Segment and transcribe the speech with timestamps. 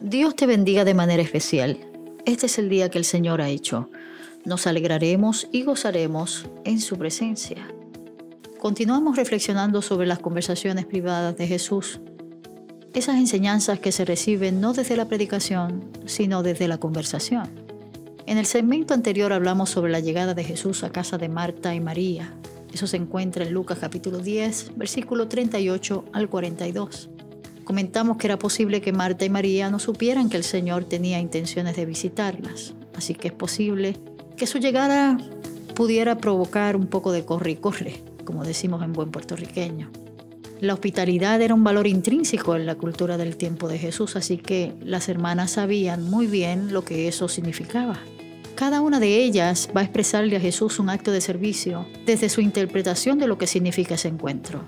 [0.00, 1.78] Dios te bendiga de manera especial.
[2.26, 3.90] Este es el día que el Señor ha hecho.
[4.44, 7.68] Nos alegraremos y gozaremos en su presencia.
[8.58, 12.00] Continuamos reflexionando sobre las conversaciones privadas de Jesús.
[12.92, 17.48] Esas enseñanzas que se reciben no desde la predicación, sino desde la conversación.
[18.26, 21.80] En el segmento anterior hablamos sobre la llegada de Jesús a casa de Marta y
[21.80, 22.34] María.
[22.72, 27.10] Eso se encuentra en Lucas capítulo 10, versículo 38 al 42.
[27.64, 31.76] Comentamos que era posible que Marta y María no supieran que el Señor tenía intenciones
[31.76, 33.96] de visitarlas, así que es posible
[34.36, 35.16] que su llegada
[35.74, 39.90] pudiera provocar un poco de corre y corre, como decimos en buen puertorriqueño.
[40.60, 44.74] La hospitalidad era un valor intrínseco en la cultura del tiempo de Jesús, así que
[44.82, 47.98] las hermanas sabían muy bien lo que eso significaba.
[48.54, 52.40] Cada una de ellas va a expresarle a Jesús un acto de servicio desde su
[52.40, 54.64] interpretación de lo que significa ese encuentro.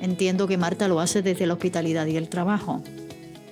[0.00, 2.82] Entiendo que Marta lo hace desde la hospitalidad y el trabajo.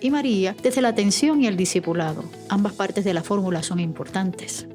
[0.01, 2.25] Y María desde la atención y el discipulado.
[2.49, 4.67] Ambas partes de la fórmula son importantes.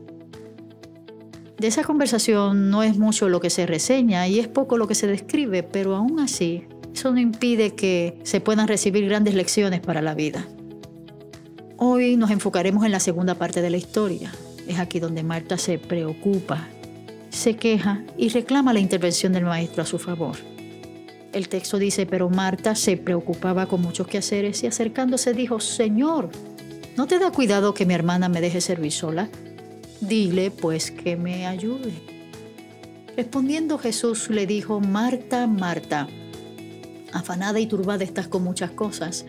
[1.58, 4.96] De esa conversación no es mucho lo que se reseña y es poco lo que
[4.96, 10.02] se describe, pero aún así, eso no impide que se puedan recibir grandes lecciones para
[10.02, 10.46] la vida.
[11.78, 14.32] Hoy nos enfocaremos en la segunda parte de la historia.
[14.68, 16.68] Es aquí donde Marta se preocupa,
[17.30, 20.53] se queja y reclama la intervención del maestro a su favor.
[21.34, 26.30] El texto dice, pero Marta se preocupaba con muchos quehaceres y acercándose dijo, Señor,
[26.96, 29.30] ¿no te da cuidado que mi hermana me deje servir sola?
[30.00, 31.92] Dile pues que me ayude.
[33.18, 36.08] Respondiendo Jesús le dijo, Marta, Marta,
[37.14, 39.26] afanada y turbada estás con muchas cosas,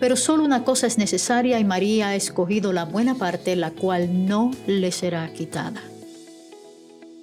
[0.00, 4.26] pero solo una cosa es necesaria y María ha escogido la buena parte, la cual
[4.26, 5.82] no le será quitada.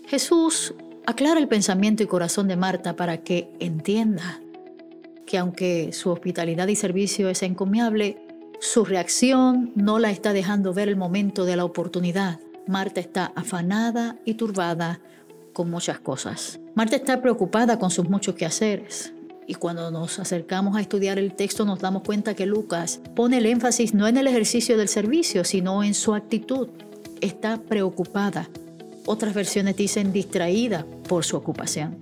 [0.08, 0.74] Jesús
[1.10, 4.40] aclara el pensamiento y corazón de Marta para que entienda
[5.26, 8.22] que aunque su hospitalidad y servicio es encomiable,
[8.60, 12.40] su reacción no la está dejando ver el momento de la oportunidad.
[12.68, 15.00] Marta está afanada y turbada
[15.52, 16.60] con muchas cosas.
[16.76, 19.12] Marta está preocupada con sus muchos quehaceres.
[19.48, 23.48] Y cuando nos acercamos a estudiar el texto nos damos cuenta que Lucas pone el
[23.48, 26.68] énfasis no en el ejercicio del servicio, sino en su actitud.
[27.20, 28.48] Está preocupada
[29.12, 31.98] otras versiones dicen distraída por su ocupación.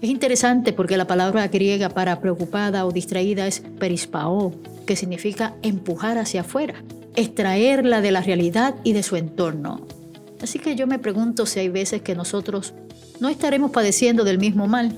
[0.00, 4.52] Es interesante porque la palabra griega para preocupada o distraída es perispao,
[4.86, 6.74] que significa empujar hacia afuera,
[7.16, 9.86] extraerla de la realidad y de su entorno.
[10.42, 12.74] Así que yo me pregunto si hay veces que nosotros
[13.18, 14.94] no estaremos padeciendo del mismo mal.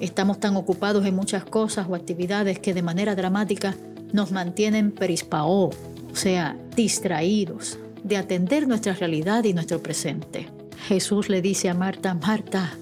[0.00, 3.74] Estamos tan ocupados en muchas cosas o actividades que de manera dramática
[4.12, 10.55] nos mantienen perispao, o sea, distraídos de atender nuestra realidad y nuestro presente.
[10.86, 12.72] Jesús le dice a Marta, Marta,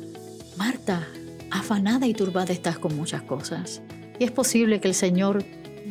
[0.59, 1.09] Marta,
[1.51, 3.81] afanada y turbada estás con muchas cosas.
[4.19, 5.43] Y es posible que el Señor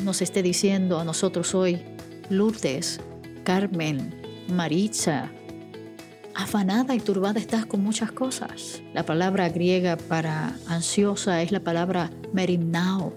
[0.04, 1.82] nos esté diciendo a nosotros hoy,
[2.30, 3.00] Lourdes,
[3.44, 4.14] Carmen,
[4.48, 5.32] Maritza,
[6.36, 8.84] afanada y turbada estás con muchas cosas.
[8.94, 13.16] La palabra griega para ansiosa es la palabra merimnao,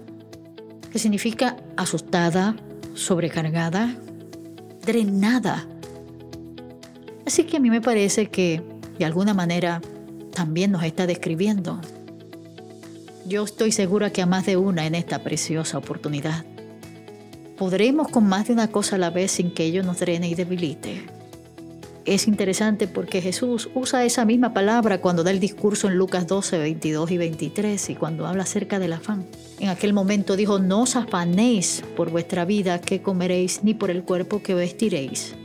[0.91, 2.55] que significa asustada,
[2.95, 3.95] sobrecargada,
[4.81, 5.67] drenada.
[7.27, 9.81] Así que a mí me parece que de alguna manera
[10.33, 11.79] también nos está describiendo.
[13.25, 16.45] Yo estoy segura que a más de una en esta preciosa oportunidad.
[17.57, 20.35] Podremos con más de una cosa a la vez sin que ello nos drene y
[20.35, 21.07] debilite.
[22.05, 26.57] Es interesante porque Jesús usa esa misma palabra cuando da el discurso en Lucas 12,
[26.57, 29.25] 22 y 23 y cuando habla acerca del afán.
[29.59, 34.03] En aquel momento dijo, no os afanéis por vuestra vida que comeréis ni por el
[34.03, 35.35] cuerpo que vestiréis.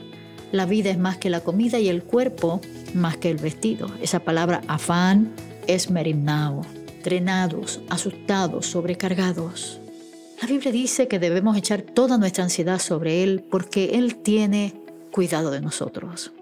[0.52, 2.60] La vida es más que la comida y el cuerpo
[2.94, 3.90] más que el vestido.
[4.02, 5.32] Esa palabra afán
[5.66, 6.60] es merimnao,
[7.02, 9.80] trenados, asustados, sobrecargados.
[10.42, 14.74] La Biblia dice que debemos echar toda nuestra ansiedad sobre Él porque Él tiene
[15.10, 16.32] cuidado de nosotros.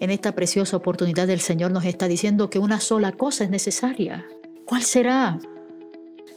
[0.00, 4.24] En esta preciosa oportunidad el Señor nos está diciendo que una sola cosa es necesaria.
[4.66, 5.40] ¿Cuál será?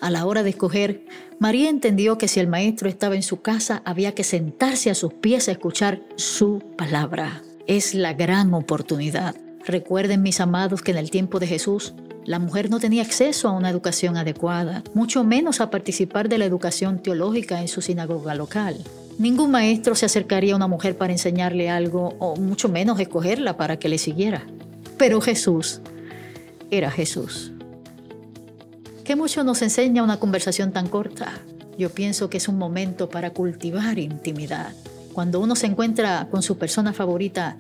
[0.01, 1.06] A la hora de escoger,
[1.38, 5.13] María entendió que si el Maestro estaba en su casa, había que sentarse a sus
[5.13, 7.44] pies a escuchar su palabra.
[7.68, 9.36] Es la gran oportunidad.
[9.63, 11.94] Recuerden, mis amados, que en el tiempo de Jesús
[12.25, 16.45] la mujer no tenía acceso a una educación adecuada, mucho menos a participar de la
[16.45, 18.77] educación teológica en su sinagoga local.
[19.19, 23.77] Ningún maestro se acercaría a una mujer para enseñarle algo, o mucho menos escogerla para
[23.77, 24.47] que le siguiera.
[24.97, 25.80] Pero Jesús
[26.71, 27.51] era Jesús.
[29.03, 31.33] ¿Qué mucho nos enseña una conversación tan corta?
[31.77, 34.74] Yo pienso que es un momento para cultivar intimidad.
[35.13, 37.57] Cuando uno se encuentra con su persona favorita,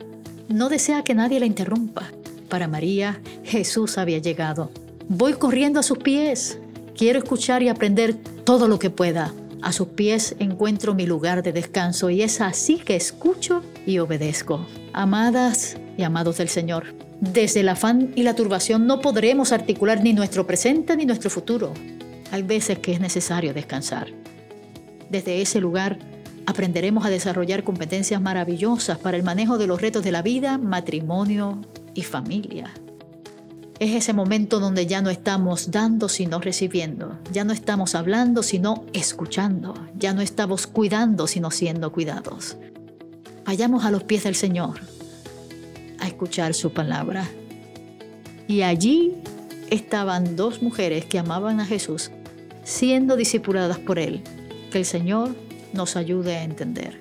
[0.49, 2.03] no desea que nadie la interrumpa.
[2.47, 4.69] Para María, Jesús había llegado.
[5.09, 6.59] Voy corriendo a sus pies.
[6.95, 8.13] Quiero escuchar y aprender
[8.43, 9.33] todo lo que pueda.
[9.63, 14.65] A sus pies encuentro mi lugar de descanso y es así que escucho y obedezco.
[14.93, 20.11] Amadas y amados del Señor, desde el afán y la turbación no podremos articular ni
[20.11, 21.71] nuestro presente ni nuestro futuro.
[22.31, 24.07] Hay veces que es necesario descansar.
[25.09, 25.99] Desde ese lugar
[26.47, 31.61] aprenderemos a desarrollar competencias maravillosas para el manejo de los retos de la vida, matrimonio
[31.93, 32.71] y familia.
[33.77, 38.85] Es ese momento donde ya no estamos dando sino recibiendo, ya no estamos hablando sino
[38.93, 42.57] escuchando, ya no estamos cuidando sino siendo cuidados.
[43.45, 44.79] Vayamos a los pies del Señor
[46.01, 47.29] a escuchar su palabra.
[48.47, 49.13] Y allí
[49.69, 52.11] estaban dos mujeres que amaban a Jesús,
[52.63, 54.21] siendo discipuladas por Él.
[54.71, 55.35] Que el Señor
[55.73, 56.99] nos ayude a entender.